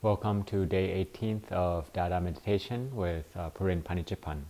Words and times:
Welcome 0.00 0.44
to 0.44 0.64
day 0.64 1.04
18th 1.12 1.50
of 1.50 1.92
Dada 1.92 2.20
Meditation 2.20 2.88
with 2.94 3.24
uh, 3.36 3.50
Purin 3.50 3.82
Phanichphant. 3.82 4.42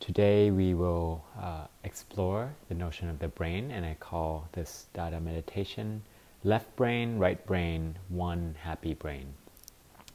Today 0.00 0.50
we 0.50 0.74
will 0.74 1.24
uh, 1.40 1.68
explore 1.84 2.52
the 2.68 2.74
notion 2.74 3.08
of 3.08 3.20
the 3.20 3.28
brain, 3.28 3.70
and 3.70 3.86
I 3.86 3.96
call 4.00 4.48
this 4.50 4.86
Dada 4.92 5.20
Meditation 5.20 6.02
Left 6.42 6.74
Brain, 6.74 7.16
Right 7.16 7.46
Brain, 7.46 7.96
One 8.08 8.56
Happy 8.60 8.94
Brain. 8.94 9.34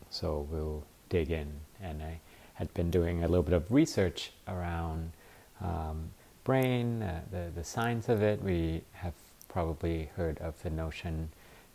So 0.10 0.46
we'll 0.52 0.84
dig 1.08 1.32
in, 1.32 1.50
and 1.82 2.04
I 2.04 2.20
had 2.56 2.74
been 2.74 2.92
doing 2.92 3.24
a 3.24 3.30
little 3.30 3.44
bit 3.44 3.54
of 3.54 3.72
research 3.72 4.34
around 4.50 5.14
um, 5.62 6.12
brain, 6.44 7.04
uh, 7.04 7.22
the, 7.32 7.52
the 7.56 7.64
science 7.64 8.10
of 8.10 8.22
it. 8.22 8.44
We 8.44 8.82
have 8.92 9.14
probably 9.48 10.10
heard 10.18 10.40
of 10.40 10.62
the 10.62 10.72
notion 10.72 11.30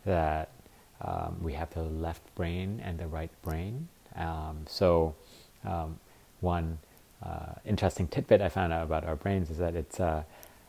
that 0.05 0.51
um, 1.01 1.37
we 1.41 1.53
have 1.53 1.73
the 1.73 1.83
left 1.83 2.33
brain 2.35 2.81
and 2.83 2.99
the 2.99 3.07
right 3.07 3.31
brain. 3.41 3.87
Um, 4.15 4.65
so, 4.67 5.15
um, 5.63 5.99
one 6.41 6.79
uh, 7.23 7.53
interesting 7.65 8.07
tidbit 8.07 8.41
I 8.41 8.49
found 8.49 8.73
out 8.73 8.83
about 8.83 9.03
our 9.03 9.15
brains 9.15 9.49
is 9.49 9.57
that 9.57 9.75
it's 9.75 9.99
uh, 9.99 10.23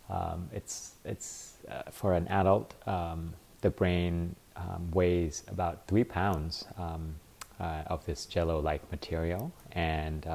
um, 0.09 0.49
it's 0.53 0.93
it's 1.05 1.55
uh, 1.71 1.91
for 1.91 2.15
an 2.15 2.27
adult 2.29 2.75
um, 2.87 3.35
the 3.61 3.71
brain 3.71 4.35
um, 4.57 4.91
weighs 4.93 5.45
about 5.49 5.87
three 5.87 6.05
pounds 6.05 6.65
uh, 6.79 7.83
of 7.87 8.05
this 8.07 8.25
jello-like 8.27 8.91
material, 8.91 9.53
and 9.73 10.27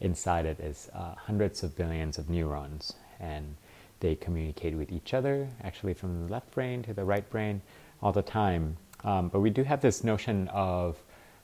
inside 0.00 0.46
it 0.46 0.58
is 0.60 0.90
uh, 0.94 1.14
hundreds 1.14 1.62
of 1.62 1.76
billions 1.76 2.18
of 2.18 2.28
neurons, 2.28 2.94
and 3.20 3.56
they 4.00 4.14
communicate 4.14 4.74
with 4.74 4.92
each 4.92 5.14
other, 5.14 5.48
actually 5.62 5.94
from 5.94 6.26
the 6.26 6.32
left 6.32 6.50
brain 6.52 6.82
to 6.82 6.92
the 6.92 7.04
right 7.04 7.28
brain, 7.30 7.62
all 8.02 8.12
the 8.12 8.22
time. 8.22 8.76
Um, 9.06 9.28
but 9.28 9.40
we 9.40 9.50
do 9.50 9.62
have 9.62 9.80
this 9.80 10.04
notion 10.04 10.48
of 10.48 10.98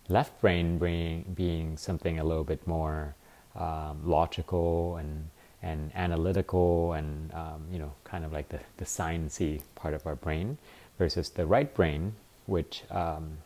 left 0.09 0.39
brain 0.41 0.79
being, 0.79 1.25
being 1.35 1.77
something 1.77 2.19
a 2.19 2.25
little 2.25 2.45
bit 2.45 2.67
more 2.67 3.15
um, 3.55 4.01
logical 4.05 4.97
and 4.97 5.29
and 5.65 5.93
analytical 5.95 6.95
and 6.95 7.33
um, 7.35 7.63
you 7.71 7.79
know 7.79 7.93
kind 8.03 8.25
of 8.25 8.33
like 8.33 8.49
the 8.49 8.59
the 8.79 8.85
sciencey 8.85 9.61
part 9.77 9.95
of 9.95 10.05
our 10.07 10.17
brain 10.17 10.59
versus 10.99 11.31
the 11.31 11.47
right 11.47 11.73
brain, 11.73 12.13
which 12.47 12.83
um, 12.91 13.39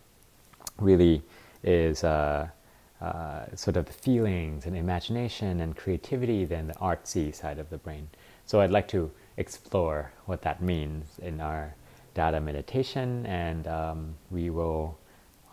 really 0.79 1.23
is 1.63 2.05
uh, 2.05 2.49
uh, 3.01 3.45
sort 3.55 3.77
of 3.77 3.85
the 3.87 3.93
feelings 3.93 4.67
and 4.67 4.77
imagination 4.77 5.61
and 5.61 5.77
creativity 5.77 6.45
than 6.45 6.69
the 6.69 6.75
artsy 6.75 7.35
side 7.35 7.59
of 7.59 7.69
the 7.71 7.79
brain. 7.79 8.09
So 8.47 8.61
I'd 8.61 8.71
like 8.71 8.89
to 8.89 9.11
explore 9.37 10.13
what 10.25 10.43
that 10.43 10.63
means 10.63 11.05
in 11.21 11.41
our 11.41 11.75
Dada 12.17 12.41
meditation, 12.41 13.27
and 13.27 13.67
um, 13.67 14.15
we 14.31 14.49
will 14.49 14.97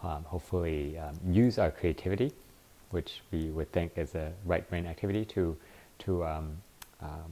um, 0.02 0.24
hopefully 0.24 0.98
um, 0.98 1.20
use 1.28 1.60
our 1.60 1.70
creativity, 1.70 2.32
which 2.92 3.22
we 3.32 3.50
would 3.50 3.70
think 3.74 3.98
is 3.98 4.16
a 4.16 4.32
right 4.46 4.68
brain 4.70 4.88
activity, 4.88 5.26
to 5.26 5.58
to 6.00 6.24
um, 6.24 6.56
um, 7.02 7.32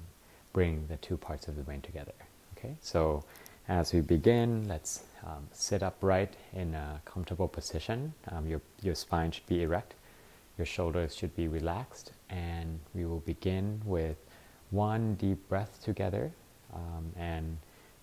bring 0.52 0.86
the 0.90 0.98
two 0.98 1.16
parts 1.16 1.48
of 1.48 1.56
the 1.56 1.62
brain 1.62 1.80
together. 1.80 2.12
Okay, 2.58 2.76
so 2.82 3.24
as 3.70 3.94
we 3.94 4.02
begin, 4.02 4.68
let's 4.68 5.04
um, 5.26 5.48
sit 5.54 5.82
upright 5.82 6.34
in 6.52 6.76
a 6.76 7.02
comfortable 7.06 7.48
position. 7.48 8.14
your 8.46 8.62
your 8.82 8.96
spine 8.96 9.32
should 9.32 9.48
be 9.48 9.64
erect, 9.64 9.94
your 10.58 10.66
shoulders 10.66 11.16
should 11.16 11.34
be 11.38 11.48
relaxed, 11.48 12.12
and 12.30 12.82
we 12.94 13.06
will 13.06 13.22
begin 13.22 13.82
with 13.86 14.18
one 14.72 15.16
deep 15.16 15.40
breath 15.48 15.80
together, 15.82 16.34
and 17.16 17.58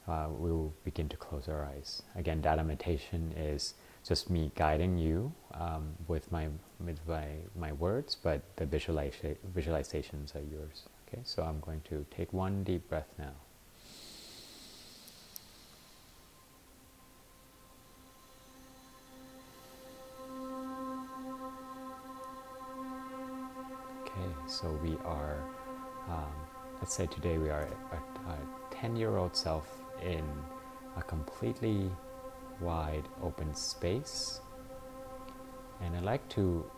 uh, 0.08 0.26
we 0.30 0.50
will 0.50 0.72
begin 0.84 1.08
to 1.10 1.16
close 1.16 1.48
our 1.48 1.64
eyes. 1.64 2.02
Again, 2.16 2.40
Dada 2.40 2.64
meditation 2.64 3.32
is 3.36 3.74
just 4.06 4.30
me 4.30 4.50
guiding 4.56 4.96
you 4.96 5.32
um, 5.52 5.92
with 6.06 6.32
my 6.32 6.48
with 6.80 6.98
my, 7.06 7.26
my 7.56 7.72
words, 7.72 8.14
but 8.14 8.42
the 8.56 8.64
visualiza- 8.64 9.36
visualizations 9.54 10.34
are 10.34 10.44
yours. 10.50 10.84
Okay, 11.06 11.20
so 11.24 11.42
I'm 11.42 11.60
going 11.60 11.82
to 11.88 12.06
take 12.10 12.32
one 12.32 12.64
deep 12.64 12.88
breath 12.88 13.08
now. 13.18 13.32
Okay, 24.02 24.34
so 24.46 24.70
we 24.82 24.96
are, 25.04 25.42
um, 26.08 26.32
let's 26.80 26.94
say 26.94 27.06
today 27.06 27.38
we 27.38 27.50
are 27.50 27.68
a, 27.92 28.30
a 28.30 28.38
10 28.70 28.96
year 28.96 29.16
old 29.16 29.36
self 29.36 29.66
in 30.02 30.24
a 30.96 31.02
completely 31.02 31.90
wide 32.60 33.08
open 33.22 33.54
space. 33.54 34.40
And 35.80 35.94
I 35.94 36.00
like 36.00 36.28
to 36.30 36.68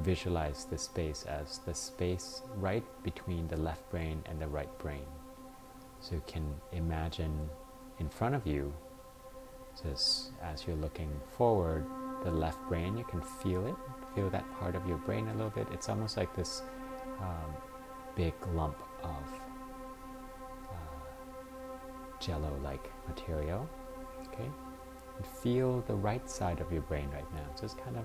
visualize 0.00 0.64
this 0.64 0.82
space 0.82 1.24
as 1.24 1.58
the 1.58 1.74
space 1.74 2.42
right 2.56 2.84
between 3.02 3.48
the 3.48 3.56
left 3.56 3.88
brain 3.90 4.22
and 4.26 4.40
the 4.40 4.46
right 4.46 4.78
brain. 4.78 5.06
So 6.00 6.14
you 6.14 6.22
can 6.26 6.54
imagine 6.72 7.50
in 7.98 8.08
front 8.08 8.34
of 8.36 8.46
you, 8.46 8.72
just 9.82 10.30
as 10.42 10.66
you're 10.66 10.76
looking 10.76 11.10
forward, 11.36 11.84
the 12.24 12.30
left 12.30 12.60
brain, 12.68 12.96
you 12.96 13.04
can 13.04 13.20
feel 13.20 13.66
it, 13.66 13.74
feel 14.14 14.30
that 14.30 14.44
part 14.58 14.76
of 14.76 14.86
your 14.86 14.98
brain 14.98 15.28
a 15.28 15.34
little 15.34 15.50
bit. 15.50 15.66
It's 15.72 15.88
almost 15.88 16.16
like 16.16 16.34
this 16.34 16.62
um, 17.20 17.54
big 18.16 18.34
lump 18.54 18.76
of 19.02 19.22
jello-like 22.20 22.90
material. 23.06 23.68
Okay, 24.28 24.50
and 25.16 25.26
feel 25.26 25.82
the 25.86 25.94
right 25.94 26.28
side 26.28 26.60
of 26.60 26.72
your 26.72 26.82
brain 26.82 27.08
right 27.12 27.32
now. 27.34 27.46
Just 27.60 27.78
kind 27.78 27.96
of 27.96 28.04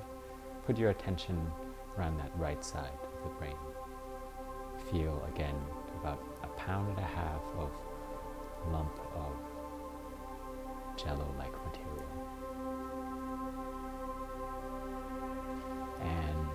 put 0.66 0.78
your 0.78 0.90
attention 0.92 1.52
around 1.98 2.18
that 2.18 2.32
right 2.38 2.64
side 2.64 2.98
of 3.04 3.24
the 3.24 3.30
brain. 3.38 3.58
Feel 4.92 5.24
again 5.34 5.56
about 6.00 6.24
a 6.44 6.48
pound 6.60 6.90
and 6.90 7.00
a 7.00 7.02
half 7.02 7.42
of 7.58 7.70
lump 8.72 9.00
of 9.16 9.36
jello-like 10.98 11.54
material. 11.66 12.06
And 16.02 16.48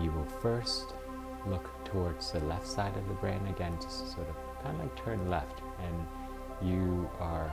we 0.00 0.08
will 0.08 0.26
first 0.40 0.94
look 1.46 1.84
towards 1.84 2.32
the 2.32 2.40
left 2.40 2.66
side 2.66 2.96
of 2.96 3.06
the 3.08 3.14
brain 3.14 3.46
again, 3.46 3.78
just 3.80 4.12
sort 4.12 4.28
of 4.28 4.36
kind 4.62 4.76
of 4.76 4.82
like 4.82 5.04
turn 5.04 5.30
left 5.30 5.62
and 5.80 6.06
you 6.62 7.08
are 7.20 7.50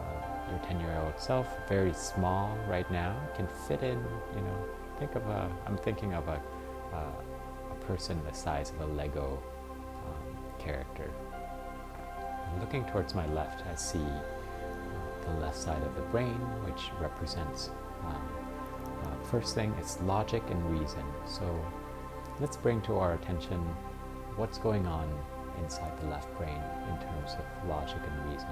uh, 0.00 0.50
your 0.50 0.58
10 0.60 0.80
year 0.80 1.00
old 1.04 1.18
self, 1.18 1.46
very 1.68 1.92
small 1.92 2.56
right 2.68 2.90
now, 2.90 3.16
can 3.36 3.46
fit 3.66 3.82
in, 3.82 3.98
you 4.34 4.40
know, 4.40 4.64
think 4.98 5.14
of 5.14 5.26
a, 5.28 5.50
I'm 5.66 5.76
thinking 5.76 6.14
of 6.14 6.26
a, 6.28 6.40
uh, 6.92 7.72
a 7.72 7.74
person 7.86 8.20
the 8.24 8.34
size 8.34 8.70
of 8.70 8.80
a 8.80 8.92
Lego 8.92 9.42
um, 10.06 10.36
character. 10.58 11.10
looking 12.60 12.84
towards 12.86 13.14
my 13.14 13.26
left, 13.32 13.66
I 13.70 13.74
see 13.74 14.04
the 15.26 15.40
left 15.40 15.56
side 15.56 15.82
of 15.82 15.94
the 15.94 16.02
brain, 16.02 16.38
which 16.64 16.90
represents, 17.00 17.70
um, 18.04 18.28
uh, 19.04 19.24
first 19.30 19.54
thing, 19.54 19.74
it's 19.78 20.00
logic 20.02 20.42
and 20.50 20.80
reason. 20.80 21.04
So 21.26 21.44
let's 22.40 22.56
bring 22.56 22.80
to 22.82 22.96
our 22.96 23.14
attention 23.14 23.58
what's 24.36 24.58
going 24.58 24.86
on 24.86 25.08
inside 25.62 25.98
the 26.00 26.06
left 26.08 26.34
brain 26.36 26.62
in 26.90 26.98
terms 26.98 27.34
of 27.34 27.68
logic 27.68 28.00
and 28.02 28.32
reason? 28.32 28.48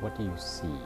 What 0.00 0.16
do 0.16 0.24
you 0.24 0.34
see? 0.36 0.78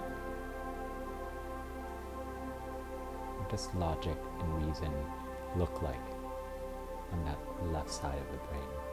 What 3.39 3.51
does 3.51 3.69
logic 3.75 4.17
and 4.41 4.67
reason 4.67 4.93
look 5.57 5.83
like 5.83 6.07
on 7.13 7.25
that 7.25 7.39
left 7.73 7.91
side 7.91 8.19
of 8.19 8.31
the 8.31 8.39
brain? 8.49 8.92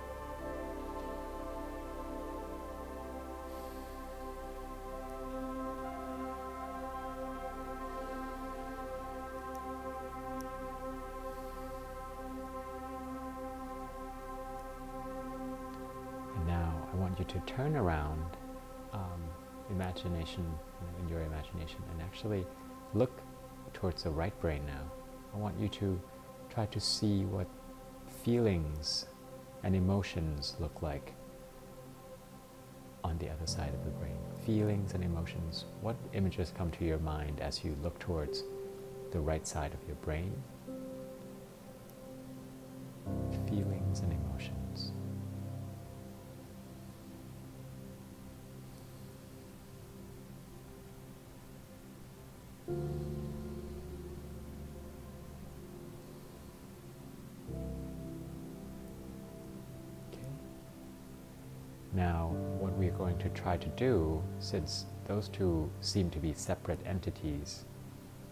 To 17.30 17.40
turn 17.42 17.76
around 17.76 18.26
um, 18.92 19.22
imagination 19.70 20.46
in 21.00 21.10
your 21.10 21.22
imagination 21.22 21.78
and 21.92 22.02
actually 22.02 22.46
look 22.94 23.22
towards 23.74 24.04
the 24.04 24.10
right 24.10 24.38
brain 24.42 24.66
now. 24.66 24.82
I 25.34 25.38
want 25.38 25.58
you 25.60 25.70
to 25.70 26.02
try 26.50 26.66
to 26.66 26.80
see 26.80 27.24
what 27.26 27.48
feelings 28.24 29.06
and 29.64 29.76
emotions 29.76 30.56
look 30.60 30.82
like 30.82 31.14
on 33.04 33.18
the 33.20 33.30
other 33.30 33.46
side 33.46 33.74
of 33.74 33.86
the 33.86 33.92
brain. 33.92 34.18
Feelings 34.46 34.94
and 34.94 35.04
emotions. 35.04 35.66
What 35.82 35.96
images 36.14 36.52
come 36.58 36.72
to 36.72 36.86
your 36.86 36.98
mind 36.98 37.40
as 37.40 37.64
you 37.64 37.78
look 37.84 38.00
towards 38.00 38.44
the 39.12 39.20
right 39.20 39.48
side 39.48 39.74
of 39.74 39.80
your 39.88 39.96
brain? 39.98 40.34
Feelings 43.48 44.00
and 44.00 44.14
emotions. 44.14 44.92
To 63.20 63.30
try 63.30 63.58
to 63.58 63.68
do, 63.70 64.22
since 64.40 64.86
those 65.06 65.28
two 65.28 65.70
seem 65.82 66.10
to 66.12 66.20
be 66.20 66.34
separate 66.34 66.80
entities, 66.86 67.66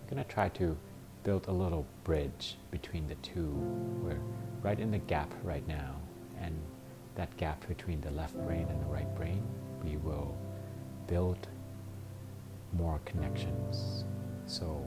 I'm 0.01 0.16
going 0.16 0.25
to 0.25 0.34
try 0.34 0.50
to 0.50 0.78
build 1.24 1.48
a 1.48 1.51
little 1.51 1.86
bridge 2.04 2.57
between 2.72 3.07
the 3.07 3.16
two. 3.16 3.50
We're 4.01 4.19
right 4.62 4.80
in 4.80 4.92
the 4.92 5.00
gap 5.00 5.34
right 5.44 5.68
now, 5.68 5.95
and 6.39 6.56
that 7.16 7.36
gap 7.38 7.68
between 7.68 8.01
the 8.01 8.12
left 8.12 8.36
brain 8.45 8.68
and 8.69 8.81
the 8.81 8.86
right 8.86 9.13
brain, 9.16 9.44
we 9.84 9.98
will 9.98 10.38
build 11.07 11.48
more 12.74 13.00
connections. 13.06 14.06
So, 14.45 14.84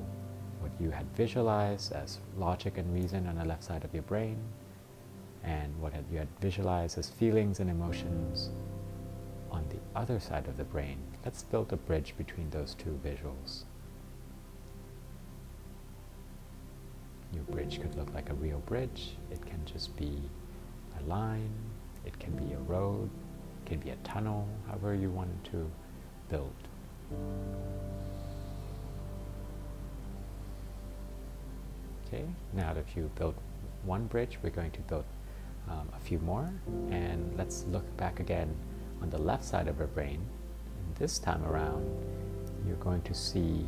what 0.61 0.73
you 0.81 0.91
had 0.91 1.07
visualized 1.17 1.93
as 1.93 2.19
logic 2.37 2.79
and 2.79 2.93
reason 2.93 3.27
on 3.27 3.37
the 3.37 3.45
left 3.45 3.65
side 3.65 3.85
of 3.85 3.93
your 3.93 4.03
brain, 4.05 4.37
and 5.43 5.75
what 5.81 5.93
you 6.11 6.19
had 6.19 6.29
visualized 6.41 6.99
as 6.99 7.09
feelings 7.09 7.61
and 7.61 7.71
emotions 7.71 8.51
on 9.51 9.65
the 9.69 9.99
other 9.99 10.21
side 10.21 10.47
of 10.47 10.57
the 10.57 10.65
brain. 10.65 10.99
Let's 11.25 11.43
build 11.43 11.73
a 11.73 11.77
bridge 11.77 12.15
between 12.17 12.51
those 12.51 12.75
two 12.75 12.99
visuals. 13.05 13.65
Your 17.33 17.45
bridge 17.45 17.81
could 17.81 17.95
look 17.97 18.13
like 18.15 18.31
a 18.31 18.35
real 18.35 18.59
bridge. 18.61 19.17
It 19.31 19.45
can 19.47 19.65
just 19.65 19.97
be 19.97 20.21
a 20.99 21.09
line. 21.09 21.53
It 22.05 22.19
can 22.19 22.33
be 22.33 22.53
a 22.55 22.59
road. 22.59 23.09
It 23.65 23.69
can 23.69 23.79
be 23.79 23.91
a 23.91 23.97
tunnel, 23.97 24.49
however 24.67 24.95
you 24.95 25.11
want 25.11 25.45
to 25.53 25.71
build. 26.29 26.53
Okay, 32.07 32.25
now 32.53 32.75
that 32.75 32.87
you 32.97 33.11
built 33.15 33.37
one 33.85 34.07
bridge, 34.07 34.39
we're 34.43 34.51
going 34.51 34.73
to 34.73 34.81
build 34.81 35.05
um, 35.69 35.89
a 35.97 36.01
few 36.01 36.19
more. 36.19 36.51
And 36.91 37.33
let's 37.37 37.65
look 37.71 37.97
back 37.97 38.19
again 38.19 38.53
on 39.03 39.11
the 39.11 39.19
left 39.19 39.45
side 39.45 39.69
of 39.69 39.81
our 39.81 39.87
brain. 39.87 40.21
And 40.79 40.97
this 40.97 41.19
time 41.19 41.45
around, 41.45 41.85
you're 42.67 42.77
going 42.77 43.03
to 43.03 43.15
see 43.15 43.67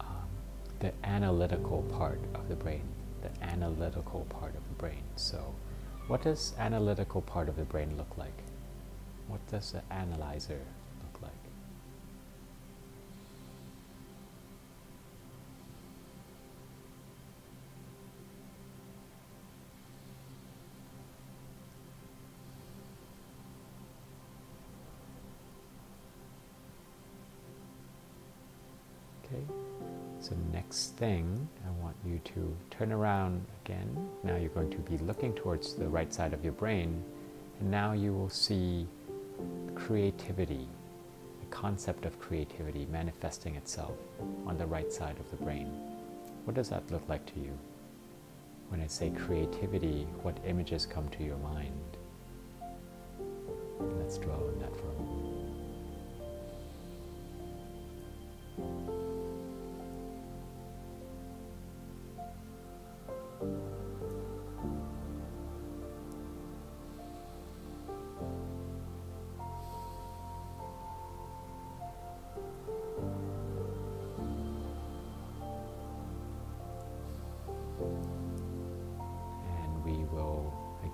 um, 0.00 0.28
the 0.80 0.92
analytical 1.04 1.82
part 1.96 2.20
of 2.34 2.48
the 2.48 2.56
brain, 2.56 2.82
the 3.22 3.44
analytical 3.44 4.26
part 4.30 4.54
of 4.54 4.66
the 4.68 4.74
brain. 4.74 5.02
So, 5.16 5.54
what 6.06 6.22
does 6.22 6.54
analytical 6.58 7.22
part 7.22 7.48
of 7.48 7.56
the 7.56 7.64
brain 7.64 7.96
look 7.96 8.18
like? 8.18 8.42
What 9.28 9.40
does 9.50 9.72
the 9.72 9.82
analyzer 9.92 10.60
so 30.24 30.34
next 30.54 30.96
thing, 30.96 31.46
I 31.66 31.82
want 31.82 31.96
you 32.06 32.18
to 32.32 32.56
turn 32.70 32.92
around 32.92 33.44
again. 33.62 34.08
Now 34.22 34.36
you're 34.36 34.48
going 34.48 34.70
to 34.70 34.78
be 34.78 34.96
looking 34.96 35.34
towards 35.34 35.74
the 35.74 35.86
right 35.86 36.10
side 36.14 36.32
of 36.32 36.42
your 36.42 36.54
brain, 36.54 37.04
and 37.60 37.70
now 37.70 37.92
you 37.92 38.14
will 38.14 38.30
see 38.30 38.86
creativity, 39.74 40.66
the 41.40 41.46
concept 41.50 42.06
of 42.06 42.18
creativity 42.18 42.86
manifesting 42.90 43.56
itself 43.56 43.98
on 44.46 44.56
the 44.56 44.64
right 44.64 44.90
side 44.90 45.18
of 45.18 45.30
the 45.30 45.44
brain. 45.44 45.66
What 46.46 46.54
does 46.54 46.70
that 46.70 46.90
look 46.90 47.06
like 47.06 47.26
to 47.34 47.40
you? 47.40 47.52
When 48.70 48.80
I 48.80 48.86
say 48.86 49.10
creativity, 49.10 50.06
what 50.22 50.38
images 50.46 50.86
come 50.86 51.06
to 51.10 51.22
your 51.22 51.36
mind? 51.36 51.98
Let's 53.98 54.16
dwell 54.16 54.40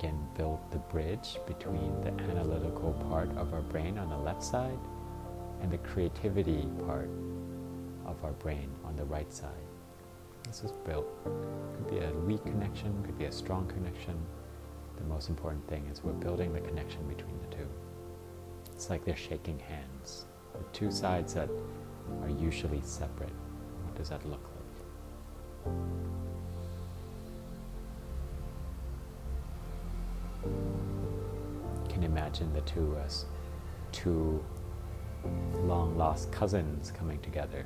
again 0.00 0.18
build 0.34 0.58
the 0.70 0.78
bridge 0.78 1.38
between 1.46 2.00
the 2.00 2.10
analytical 2.32 2.92
part 3.10 3.28
of 3.36 3.52
our 3.52 3.60
brain 3.60 3.98
on 3.98 4.08
the 4.08 4.16
left 4.16 4.42
side 4.42 4.78
and 5.60 5.70
the 5.70 5.76
creativity 5.78 6.66
part 6.86 7.10
of 8.06 8.16
our 8.24 8.32
brain 8.32 8.70
on 8.84 8.96
the 8.96 9.04
right 9.04 9.30
side. 9.30 9.66
This 10.44 10.64
is 10.64 10.72
built. 10.86 11.06
Could 11.24 11.90
be 11.90 11.98
a 11.98 12.12
weak 12.12 12.42
connection, 12.44 13.02
could 13.04 13.18
be 13.18 13.26
a 13.26 13.32
strong 13.32 13.68
connection. 13.68 14.16
The 14.96 15.04
most 15.04 15.28
important 15.28 15.68
thing 15.68 15.86
is 15.92 16.02
we're 16.02 16.12
building 16.12 16.54
the 16.54 16.60
connection 16.60 17.06
between 17.06 17.38
the 17.38 17.54
two. 17.54 17.68
It's 18.72 18.88
like 18.88 19.04
they're 19.04 19.16
shaking 19.16 19.58
hands. 19.58 20.24
The 20.54 20.64
two 20.72 20.90
sides 20.90 21.34
that 21.34 21.50
are 22.22 22.30
usually 22.30 22.80
separate. 22.82 23.34
What 23.84 23.96
does 23.96 24.08
that 24.08 24.24
look 24.26 24.48
like? 25.66 25.74
Imagine 32.10 32.52
the 32.52 32.60
two 32.62 32.96
as 33.04 33.24
two 33.92 34.42
long 35.64 35.96
lost 35.96 36.32
cousins 36.32 36.90
coming 36.90 37.20
together 37.20 37.64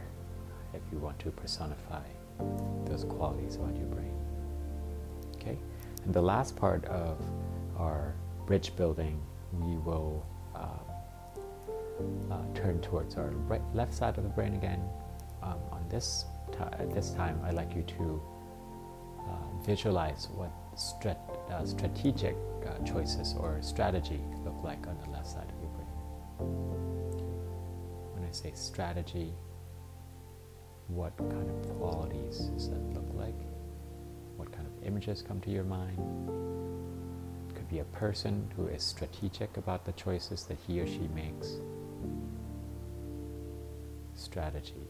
if 0.75 0.82
you 0.93 0.99
want 0.99 1.19
to 1.19 1.31
personify 1.31 2.02
those 2.85 3.05
qualities 3.05 3.56
about 3.56 3.76
your 3.76 3.87
brain. 3.87 4.14
Okay? 5.37 5.58
And 6.05 6.12
the 6.12 6.20
last 6.20 6.56
part 6.56 6.85
of 6.87 7.19
our 7.79 8.14
bridge 8.46 8.76
building, 8.76 9.23
we 9.52 9.76
will 9.76 10.26
uh, 10.55 10.58
uh, 12.31 12.38
turn 12.55 12.81
towards 12.81 13.17
our 13.17 13.29
right, 13.49 13.62
left 13.73 13.94
side 13.94 14.19
of 14.19 14.25
the 14.25 14.31
brain 14.31 14.55
again. 14.55 14.82
Um, 15.43 15.58
on 15.70 15.86
this, 15.89 16.24
t- 16.53 16.84
this 16.93 17.10
time, 17.13 17.41
I'd 17.44 17.55
like 17.55 17.74
you 17.74 17.82
to 17.82 18.22
visualize 19.65 20.29
what 20.35 20.51
strat- 20.77 21.51
uh, 21.51 21.65
strategic 21.65 22.37
uh, 22.67 22.85
choices 22.85 23.35
or 23.39 23.59
strategy 23.63 24.21
look 24.45 24.57
like 24.63 24.87
on 24.87 24.99
the 25.05 25.11
left 25.11 25.27
side 25.27 25.49
of 25.49 25.61
your 25.61 25.71
brain. 25.71 25.89
When 28.15 28.25
I 28.29 28.33
say 28.33 28.53
strategy, 28.55 29.33
what 30.89 31.17
kind 31.17 31.49
of 31.49 31.79
qualities 31.79 32.39
does 32.39 32.69
that 32.69 32.83
look 32.93 33.07
like? 33.15 33.35
What 34.37 34.53
kind 34.53 34.67
of 34.67 34.87
images 34.87 35.23
come 35.23 35.41
to 35.43 35.51
your 35.51 35.65
mind? 35.65 35.99
It 37.49 37.57
could 37.57 37.69
be 37.71 37.79
a 37.79 37.85
person 37.85 38.51
who 38.57 38.67
is 38.67 38.83
strategic 38.83 39.57
about 39.57 39.87
the 39.87 39.93
choices 39.93 40.45
that 40.45 40.59
he 40.67 40.81
or 40.81 40.87
she 40.87 41.09
makes. 41.15 41.57
Strategy. 44.15 44.87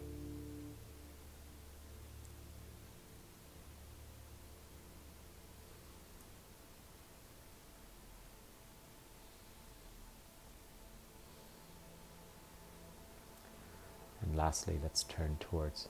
And 14.24 14.32
lastly, 14.44 14.78
let's 14.82 15.04
turn 15.04 15.34
towards 15.40 15.88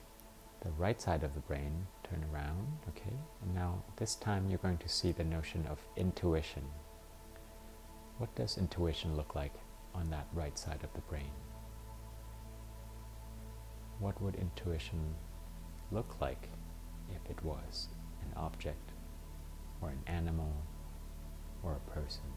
the 0.62 0.70
right 0.78 1.02
side 1.02 1.24
of 1.24 1.34
the 1.34 1.40
brain, 1.40 1.88
turn 2.08 2.24
around, 2.32 2.68
okay? 2.88 3.16
And 3.42 3.52
now 3.52 3.82
this 3.96 4.14
time 4.14 4.48
you're 4.48 4.60
going 4.66 4.78
to 4.78 4.88
see 4.88 5.10
the 5.10 5.24
notion 5.24 5.66
of 5.68 5.80
intuition. 5.96 6.62
What 8.18 8.32
does 8.36 8.56
intuition 8.56 9.16
look 9.16 9.34
like 9.34 9.54
on 9.92 10.08
that 10.10 10.28
right 10.32 10.56
side 10.56 10.84
of 10.84 10.94
the 10.94 11.00
brain? 11.00 11.32
What 13.98 14.22
would 14.22 14.36
intuition 14.36 15.00
look 15.90 16.20
like 16.20 16.48
if 17.10 17.28
it 17.28 17.44
was 17.44 17.88
an 18.22 18.32
object 18.36 18.92
or 19.80 19.88
an 19.88 20.04
animal 20.06 20.54
or 21.64 21.72
a 21.72 21.90
person? 21.90 22.30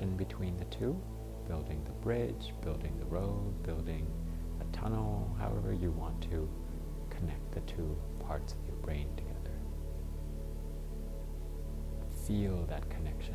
Connection 0.00 0.16
between 0.16 0.56
the 0.56 0.64
two, 0.66 0.98
building 1.46 1.82
the 1.84 1.92
bridge, 2.02 2.54
building 2.62 2.92
the 2.98 3.04
road, 3.06 3.62
building 3.62 4.06
a 4.60 4.76
tunnel, 4.76 5.34
however 5.38 5.72
you 5.74 5.90
want 5.90 6.20
to 6.22 6.48
connect 7.10 7.52
the 7.52 7.60
two 7.60 7.96
parts 8.26 8.54
of 8.54 8.66
your 8.66 8.76
brain 8.76 9.08
together. 9.16 9.36
feel 12.26 12.64
that 12.66 12.88
connection. 12.90 13.34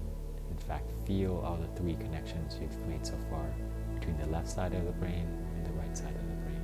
In 0.50 0.57
fact, 0.57 0.89
feel 1.05 1.41
all 1.45 1.57
the 1.57 1.67
three 1.79 1.95
connections 1.95 2.57
you've 2.62 2.88
made 2.88 3.05
so 3.05 3.17
far 3.29 3.45
between 3.93 4.17
the 4.17 4.27
left 4.27 4.48
side 4.48 4.74
of 4.74 4.86
the 4.86 4.91
brain 4.91 5.27
and 5.57 5.65
the 5.65 5.72
right 5.72 5.98
side 5.98 6.15
of 6.15 6.27
the 6.29 6.36
brain. 6.45 6.62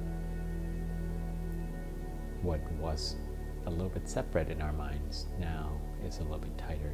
What 2.42 2.62
was 2.80 3.18
a 3.66 3.70
little 3.70 3.90
bit 3.90 4.08
separate 4.08 4.50
in 4.50 4.62
our 4.62 4.72
minds 4.72 5.26
now 5.40 5.72
is 6.06 6.20
a 6.20 6.24
little 6.24 6.40
bit 6.40 6.58
tighter. 6.58 6.94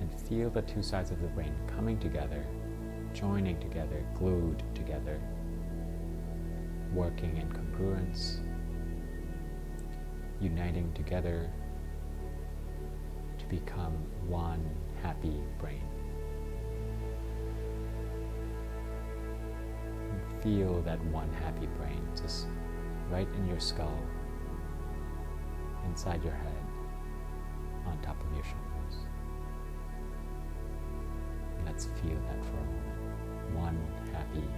And 0.00 0.12
feel 0.28 0.50
the 0.50 0.62
two 0.62 0.82
sides 0.82 1.10
of 1.10 1.20
the 1.20 1.28
brain 1.28 1.54
coming 1.66 1.98
together, 1.98 2.44
joining 3.14 3.58
together, 3.60 4.04
glued 4.14 4.62
together, 4.74 5.20
working 6.92 7.36
in 7.36 7.48
congruence, 7.50 8.38
uniting 10.40 10.92
together 10.92 11.50
to 13.38 13.46
become 13.46 13.94
one 14.28 14.64
happy 15.02 15.40
brain. 15.58 15.82
And 20.10 20.42
feel 20.42 20.82
that 20.82 21.02
one 21.06 21.32
happy 21.34 21.66
brain 21.78 22.00
just 22.20 22.46
right 23.10 23.28
in 23.36 23.46
your 23.48 23.60
skull, 23.60 23.98
inside 25.86 26.22
your 26.22 26.34
head, 26.34 26.54
on 27.86 27.98
top 28.02 28.15
Let's 31.76 31.88
feel 32.00 32.16
that 32.16 32.42
for 32.42 32.56
a 32.56 32.64
moment. 32.64 33.54
One 33.54 33.78
happy 34.10 34.48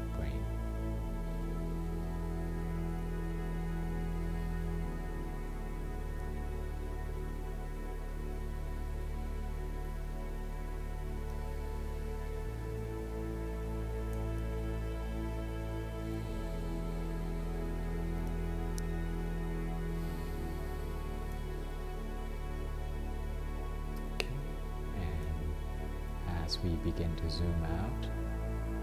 as 26.49 26.59
we 26.65 26.71
begin 26.77 27.15
to 27.15 27.29
zoom 27.29 27.63
out, 27.79 28.07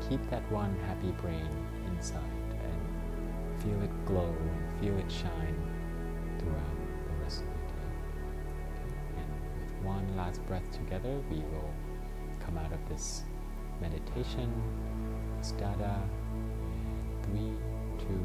keep 0.07 0.21
that 0.29 0.43
one 0.51 0.77
happy 0.85 1.09
brain 1.19 1.49
inside 1.87 2.21
and 2.51 3.63
feel 3.63 3.81
it 3.81 4.05
glow, 4.05 4.35
and 4.39 4.79
feel 4.79 4.95
it 4.99 5.11
shine 5.11 5.57
throughout 6.37 6.77
the 7.07 7.23
rest 7.23 7.41
of 7.41 7.47
the 7.47 7.73
day. 7.73 7.89
And 9.17 9.29
with 9.63 9.73
one 9.83 10.15
last 10.15 10.45
breath 10.45 10.69
together, 10.71 11.19
we 11.31 11.37
will 11.37 11.73
come 12.39 12.55
out 12.59 12.71
of 12.71 12.87
this 12.87 13.23
meditation, 13.81 14.53
stada, 15.41 15.99
three, 17.23 17.51
two, 17.97 18.23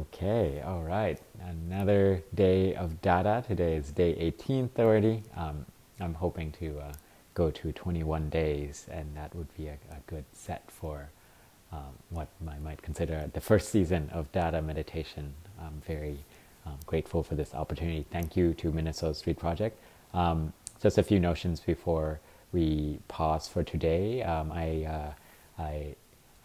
Okay, 0.00 0.62
all 0.64 0.82
right. 0.82 1.20
Another 1.46 2.22
day 2.34 2.74
of 2.74 3.02
dada. 3.02 3.44
Today 3.46 3.76
is 3.76 3.90
day 3.92 4.14
18th 4.14 4.78
already. 4.78 5.22
Um, 5.36 5.66
I'm 6.00 6.14
hoping 6.14 6.52
to 6.52 6.78
uh, 6.78 6.92
go 7.34 7.50
to 7.50 7.70
21 7.70 8.30
days, 8.30 8.86
and 8.90 9.14
that 9.14 9.34
would 9.34 9.54
be 9.58 9.66
a, 9.66 9.74
a 9.90 9.98
good 10.06 10.24
set 10.32 10.70
for 10.70 11.10
um, 11.70 11.92
what 12.08 12.28
I 12.48 12.58
might 12.60 12.80
consider 12.80 13.30
the 13.34 13.42
first 13.42 13.68
season 13.68 14.08
of 14.10 14.32
dada 14.32 14.62
meditation. 14.62 15.34
I'm 15.60 15.82
very 15.86 16.24
um, 16.64 16.78
grateful 16.86 17.22
for 17.22 17.34
this 17.34 17.52
opportunity. 17.52 18.06
Thank 18.10 18.38
you 18.38 18.54
to 18.54 18.72
Minnesota 18.72 19.12
Street 19.12 19.38
Project. 19.38 19.78
Um, 20.14 20.54
just 20.80 20.96
a 20.96 21.02
few 21.02 21.20
notions 21.20 21.60
before 21.60 22.20
we 22.52 23.00
pause 23.08 23.48
for 23.48 23.62
today. 23.62 24.22
Um, 24.22 24.50
I, 24.50 24.84
uh, 24.84 25.12
I, 25.62 25.94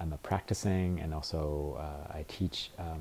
I'm 0.01 0.11
a 0.11 0.17
practicing 0.17 0.99
and 0.99 1.13
also 1.13 1.77
uh, 1.79 2.17
I 2.17 2.25
teach 2.27 2.71
um, 2.77 2.99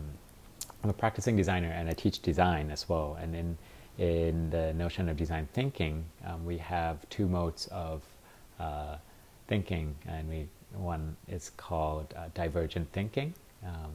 I'm 0.84 0.90
a 0.90 0.92
practicing 0.92 1.34
designer 1.34 1.70
and 1.70 1.88
I 1.88 1.94
teach 1.94 2.20
design 2.20 2.70
as 2.70 2.88
well. 2.90 3.16
And 3.20 3.34
in 3.34 3.58
in 3.96 4.50
the 4.50 4.74
notion 4.74 5.08
of 5.08 5.16
design 5.16 5.48
thinking, 5.54 6.04
um, 6.26 6.44
we 6.44 6.58
have 6.58 7.08
two 7.08 7.26
modes 7.26 7.68
of 7.68 8.02
uh, 8.60 8.96
thinking, 9.48 9.94
and 10.06 10.28
we 10.28 10.46
one 10.74 11.16
is 11.26 11.52
called 11.56 12.12
uh, 12.14 12.28
divergent 12.34 12.92
thinking, 12.92 13.32
um, 13.64 13.92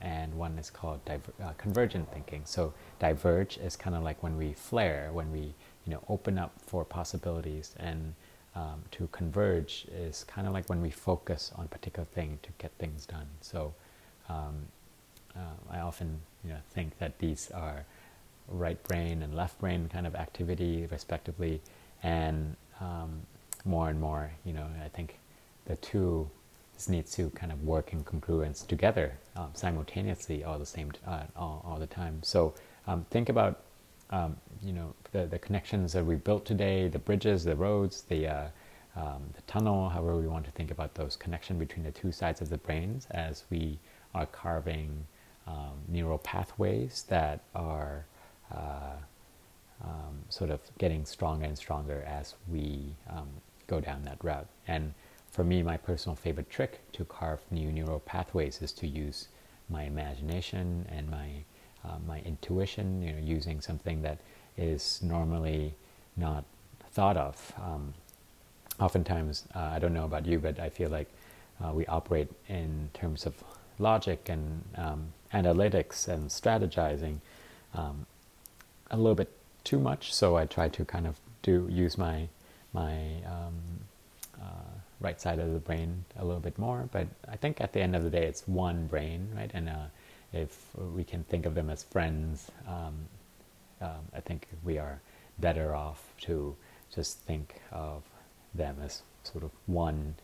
and 0.00 0.32
one 0.34 0.56
is 0.58 0.70
called 0.70 1.04
diver- 1.04 1.34
uh, 1.42 1.52
convergent 1.58 2.10
thinking. 2.14 2.42
So 2.46 2.72
diverge 2.98 3.58
is 3.58 3.76
kind 3.76 3.94
of 3.94 4.02
like 4.02 4.22
when 4.22 4.38
we 4.38 4.54
flare, 4.54 5.10
when 5.12 5.30
we 5.32 5.52
you 5.84 5.92
know 5.92 6.02
open 6.08 6.38
up 6.38 6.52
for 6.64 6.82
possibilities, 6.82 7.74
and 7.78 8.14
um, 8.54 8.82
to 8.92 9.06
converge 9.12 9.86
is 9.92 10.24
kind 10.24 10.46
of 10.46 10.54
like 10.54 10.66
when 10.70 10.80
we 10.80 10.90
focus 10.90 11.52
on 11.56 11.66
a 11.66 11.68
particular 11.68 12.06
thing 12.14 12.38
to 12.42 12.48
get 12.56 12.70
things 12.78 13.04
done. 13.04 13.26
So 13.42 13.74
um, 14.30 14.68
uh, 15.36 15.74
I 15.76 15.80
often 15.80 16.20
you 16.44 16.50
know, 16.50 16.58
think 16.70 16.98
that 16.98 17.18
these 17.18 17.50
are 17.52 17.84
right 18.48 18.82
brain 18.84 19.22
and 19.22 19.34
left 19.34 19.58
brain 19.60 19.88
kind 19.92 20.06
of 20.06 20.14
activity, 20.14 20.86
respectively, 20.90 21.60
and 22.02 22.56
um, 22.80 23.22
more 23.64 23.88
and 23.88 24.00
more, 24.00 24.30
you 24.44 24.52
know, 24.52 24.66
I 24.84 24.88
think 24.88 25.18
the 25.66 25.76
two 25.76 26.28
just 26.74 26.90
need 26.90 27.06
to 27.06 27.30
kind 27.30 27.52
of 27.52 27.62
work 27.64 27.92
in 27.92 28.02
congruence 28.02 28.66
together 28.66 29.12
um, 29.36 29.50
simultaneously 29.54 30.42
all 30.42 30.58
the 30.58 30.66
same 30.66 30.90
uh, 31.06 31.22
all, 31.36 31.64
all 31.64 31.78
the 31.78 31.86
time. 31.86 32.18
So 32.22 32.54
um, 32.86 33.06
think 33.10 33.28
about 33.28 33.60
um, 34.10 34.36
you 34.62 34.72
know 34.72 34.94
the, 35.12 35.26
the 35.26 35.38
connections 35.38 35.92
that 35.92 36.04
we 36.04 36.16
built 36.16 36.44
today, 36.44 36.88
the 36.88 36.98
bridges, 36.98 37.44
the 37.44 37.56
roads, 37.56 38.02
the 38.02 38.26
uh, 38.26 38.46
um, 38.96 39.22
the 39.34 39.42
tunnel, 39.42 39.88
however 39.88 40.16
we 40.16 40.26
want 40.26 40.44
to 40.44 40.50
think 40.50 40.70
about 40.70 40.94
those 40.94 41.16
connection 41.16 41.58
between 41.58 41.84
the 41.84 41.92
two 41.92 42.12
sides 42.12 42.40
of 42.40 42.50
the 42.50 42.58
brains 42.58 43.06
as 43.10 43.44
we 43.48 43.78
are 44.14 44.26
carving 44.26 45.06
um, 45.46 45.72
neural 45.88 46.18
pathways 46.18 47.04
that 47.08 47.40
are 47.54 48.06
uh, 48.54 48.96
um, 49.84 50.18
sort 50.28 50.50
of 50.50 50.60
getting 50.78 51.04
stronger 51.04 51.46
and 51.46 51.56
stronger 51.56 52.04
as 52.06 52.34
we 52.48 52.94
um, 53.10 53.28
go 53.66 53.80
down 53.80 54.04
that 54.04 54.22
route. 54.22 54.46
And 54.68 54.94
for 55.30 55.44
me, 55.44 55.62
my 55.62 55.76
personal 55.76 56.14
favorite 56.14 56.50
trick 56.50 56.80
to 56.92 57.04
carve 57.04 57.40
new 57.50 57.72
neural 57.72 58.00
pathways 58.00 58.60
is 58.62 58.72
to 58.72 58.86
use 58.86 59.28
my 59.68 59.84
imagination 59.84 60.86
and 60.90 61.10
my 61.10 61.30
uh, 61.84 61.98
my 62.06 62.20
intuition. 62.20 63.02
You 63.02 63.12
know, 63.12 63.18
using 63.18 63.60
something 63.60 64.02
that 64.02 64.18
is 64.56 65.00
normally 65.02 65.74
not 66.16 66.44
thought 66.90 67.16
of. 67.16 67.52
Um, 67.60 67.94
oftentimes, 68.78 69.46
uh, 69.54 69.70
I 69.74 69.78
don't 69.78 69.94
know 69.94 70.04
about 70.04 70.26
you, 70.26 70.38
but 70.38 70.60
I 70.60 70.68
feel 70.68 70.90
like 70.90 71.08
uh, 71.64 71.72
we 71.72 71.86
operate 71.86 72.28
in 72.48 72.90
terms 72.92 73.26
of 73.26 73.34
logic 73.78 74.28
and 74.28 74.64
um, 74.76 75.12
analytics 75.32 76.08
and 76.08 76.28
strategizing 76.28 77.18
um, 77.74 78.06
a 78.90 78.96
little 78.96 79.14
bit 79.14 79.30
too 79.64 79.78
much. 79.78 80.12
So 80.12 80.36
I 80.36 80.46
try 80.46 80.68
to 80.68 80.84
kind 80.84 81.06
of 81.06 81.16
do 81.42 81.68
use 81.70 81.98
my 81.98 82.28
my 82.72 82.94
um, 83.26 83.54
uh, 84.40 84.72
right 85.00 85.20
side 85.20 85.38
of 85.38 85.52
the 85.52 85.58
brain 85.58 86.04
a 86.16 86.24
little 86.24 86.40
bit 86.40 86.58
more. 86.58 86.88
But 86.90 87.06
I 87.28 87.36
think 87.36 87.60
at 87.60 87.72
the 87.72 87.80
end 87.80 87.94
of 87.94 88.02
the 88.02 88.10
day, 88.10 88.24
it's 88.24 88.46
one 88.48 88.86
brain, 88.86 89.28
right? 89.36 89.50
And 89.52 89.68
uh, 89.68 89.86
if 90.32 90.66
we 90.94 91.04
can 91.04 91.24
think 91.24 91.44
of 91.44 91.54
them 91.54 91.68
as 91.68 91.82
friends, 91.82 92.50
um, 92.66 92.94
um, 93.80 94.00
I 94.14 94.20
think 94.20 94.48
we 94.64 94.78
are 94.78 95.00
better 95.38 95.74
off 95.74 96.14
to 96.22 96.56
just 96.94 97.18
think 97.20 97.60
of 97.70 98.02
them 98.54 98.76
as 98.82 99.02
sort 99.24 99.44
of 99.44 99.50
one 99.66 100.14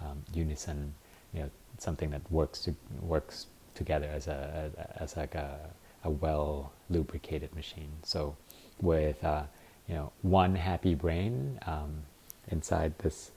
um, 0.00 0.22
unison, 0.32 0.94
you 1.36 1.42
know, 1.42 1.50
something 1.78 2.10
that 2.10 2.22
works 2.32 2.60
to, 2.62 2.74
works 3.00 3.46
together 3.74 4.08
as 4.12 4.26
a 4.26 4.70
as 4.96 5.16
like 5.16 5.34
a, 5.34 5.58
a 6.04 6.10
well 6.10 6.72
lubricated 6.88 7.54
machine. 7.54 7.92
So 8.02 8.36
with 8.80 9.22
uh, 9.22 9.44
you 9.86 9.94
know 9.94 10.12
one 10.22 10.54
happy 10.56 10.94
brain 10.94 11.60
um, 11.66 12.02
inside 12.48 12.98
this 12.98 13.30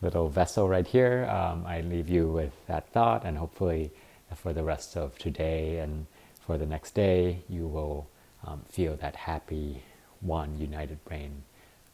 little 0.00 0.28
vessel 0.28 0.68
right 0.68 0.86
here, 0.86 1.28
um, 1.30 1.64
I 1.66 1.82
leave 1.82 2.08
you 2.08 2.26
with 2.28 2.52
that 2.66 2.88
thought, 2.88 3.24
and 3.24 3.38
hopefully 3.38 3.92
for 4.34 4.52
the 4.52 4.64
rest 4.64 4.96
of 4.96 5.18
today 5.18 5.78
and 5.78 6.06
for 6.46 6.58
the 6.58 6.66
next 6.66 6.94
day, 6.94 7.42
you 7.48 7.68
will 7.68 8.08
um, 8.46 8.62
feel 8.68 8.96
that 8.96 9.14
happy 9.14 9.82
one 10.20 10.58
united 10.58 11.04
brain, 11.04 11.42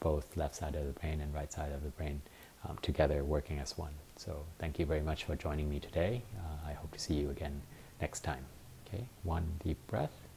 both 0.00 0.36
left 0.36 0.54
side 0.54 0.74
of 0.74 0.86
the 0.86 0.92
brain 0.92 1.20
and 1.20 1.34
right 1.34 1.52
side 1.52 1.72
of 1.72 1.82
the 1.82 1.90
brain 1.90 2.22
um, 2.66 2.78
together 2.82 3.24
working 3.24 3.58
as 3.58 3.76
one. 3.76 3.92
So 4.18 4.44
thank 4.58 4.80
you 4.80 4.84
very 4.84 5.00
much 5.00 5.24
for 5.24 5.36
joining 5.36 5.70
me 5.70 5.78
today. 5.78 6.22
Uh, 6.36 6.68
I 6.68 6.72
hope 6.72 6.90
to 6.90 6.98
see 6.98 7.14
you 7.14 7.30
again 7.30 7.62
next 8.00 8.24
time. 8.24 8.44
Okay, 8.84 9.06
one 9.22 9.46
deep 9.64 9.78
breath. 9.86 10.27